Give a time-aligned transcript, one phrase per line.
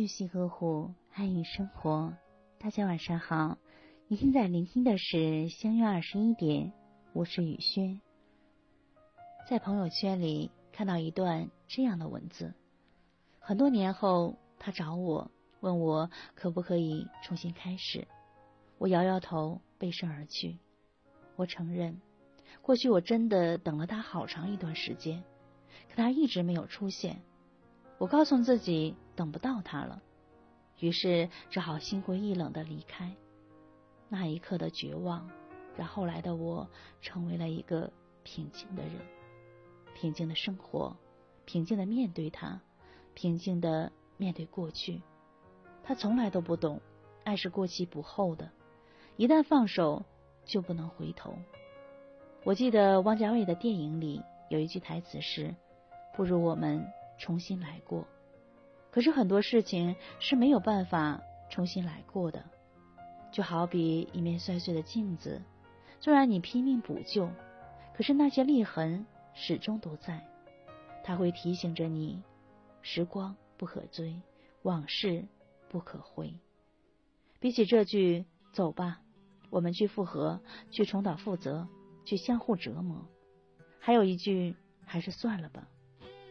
[0.00, 2.14] 用心呵护，爱与生活。
[2.58, 3.58] 大家晚上好，
[4.08, 6.72] 你现在聆听的是相约二十一点，
[7.12, 8.00] 我是雨轩。
[9.46, 12.54] 在朋友圈里看到一段这样的文字：
[13.40, 15.30] 很多年后，他找我，
[15.60, 18.08] 问我可不可以重新开始。
[18.78, 20.56] 我摇摇头，背身而去。
[21.36, 22.00] 我承认，
[22.62, 25.22] 过去我真的等了他好长一段时间，
[25.90, 27.20] 可他一直没有出现。
[27.98, 30.00] 我告诉自己等不到他了，
[30.78, 33.14] 于是只好心灰意冷的离开。
[34.08, 35.28] 那一刻的绝望，
[35.76, 36.66] 让后来的我
[37.02, 38.94] 成为了一个平静的人，
[39.94, 40.96] 平静的生活，
[41.44, 42.62] 平静的面对他，
[43.12, 45.02] 平静的面对过去。
[45.82, 46.80] 他从来都不懂，
[47.22, 48.50] 爱是过期不候的，
[49.18, 50.02] 一旦放手
[50.46, 51.34] 就不能回头。
[52.42, 55.54] 我记得汪家卫的电影里有一句台词是
[56.16, 58.06] ：“不如我们。”重新来过，
[58.90, 62.44] 可是很多事情是没有办法重新来过的，
[63.32, 65.42] 就好比一面摔碎的镜子，
[66.00, 67.30] 虽然你拼命补救，
[67.94, 70.26] 可是那些裂痕始终都在，
[71.04, 72.22] 它会提醒着你，
[72.82, 74.20] 时光不可追，
[74.62, 75.24] 往事
[75.68, 76.34] 不可回。
[77.38, 79.00] 比起这句“走吧，
[79.50, 81.68] 我们去复合，去重蹈覆辙，
[82.04, 83.06] 去相互折磨”，
[83.80, 85.68] 还有一句“还是算了吧”。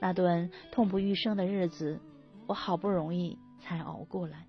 [0.00, 2.00] 那段痛不欲生的日子，
[2.50, 4.48] 我好不容易才熬过来。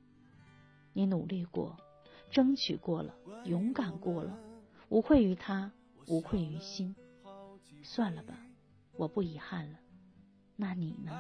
[0.91, 1.77] 你努力过，
[2.31, 3.13] 争取过了，
[3.45, 4.39] 勇敢过了，
[4.89, 5.71] 无愧于他，
[6.07, 6.95] 无愧于心。
[7.83, 8.33] 算了吧，
[8.93, 9.77] 我不遗憾了。
[10.55, 11.11] 那你呢？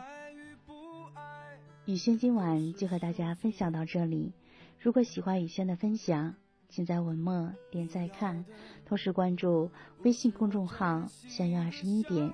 [1.85, 4.33] 雨轩今晚就和大家分享到这里。
[4.79, 6.33] 如果喜欢雨轩的分享，
[6.67, 8.43] 请在文末点赞看，
[8.87, 9.69] 同时关注
[10.01, 12.33] 微信公众号“相约二十一点”。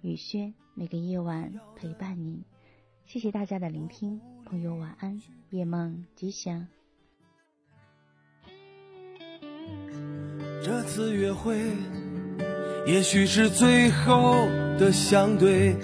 [0.00, 2.46] 雨轩每个夜晚陪伴你，
[3.12, 6.66] 谢谢大家的聆听，朋友晚安，夜梦吉祥。
[10.64, 11.58] 这次约会
[12.86, 15.76] 也许是最后的相对，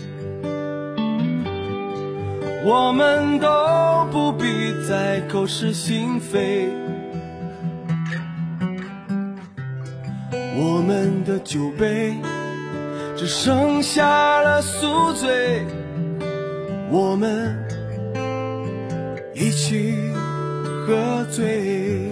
[2.65, 4.45] 我们都不必
[4.89, 6.71] 再口是心非，
[10.57, 12.17] 我们的酒杯。
[13.19, 15.67] 只剩下了宿醉，
[16.91, 17.55] 我们
[19.35, 19.95] 一起
[20.87, 22.11] 喝醉，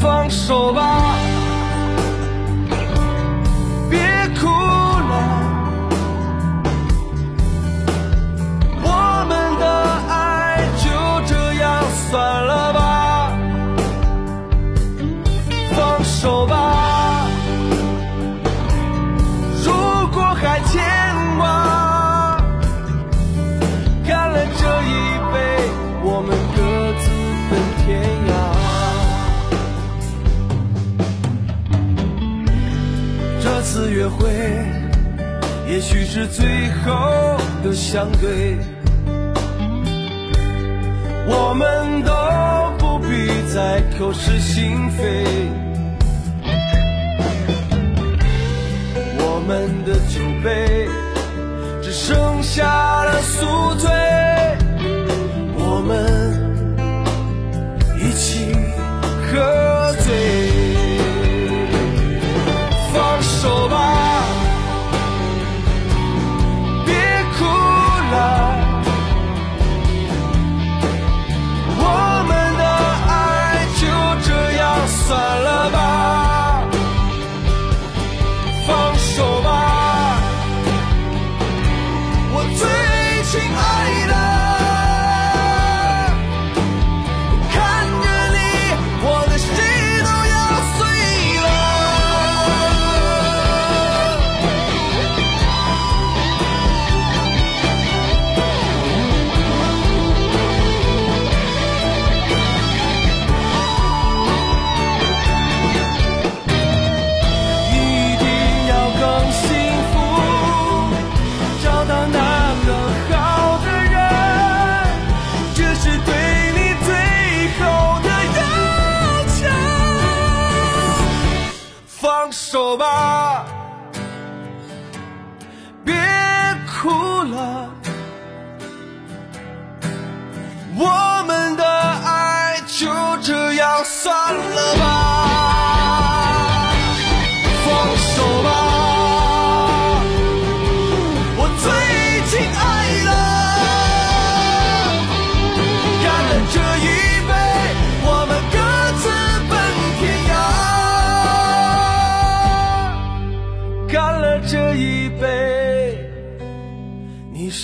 [0.00, 1.14] 放手吧，
[3.90, 3.98] 别
[4.40, 5.12] 哭了，
[8.82, 9.64] 我们的
[10.08, 10.88] 爱就
[11.26, 13.32] 这样算了吧，
[15.74, 17.28] 放手吧。
[19.62, 19.72] 如
[20.08, 20.82] 果还欠
[33.76, 34.26] 次约会，
[35.68, 36.46] 也许是最
[36.82, 38.56] 后的相对，
[41.26, 42.10] 我们都
[42.78, 45.26] 不必再口是心非，
[49.18, 50.88] 我们的酒杯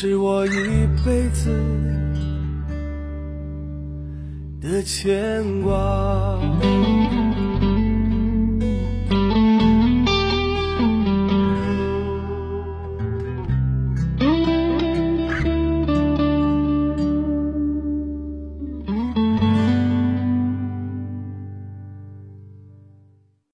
[0.05, 0.51] 是我一
[1.07, 1.49] 辈子
[4.61, 6.92] 的牵挂。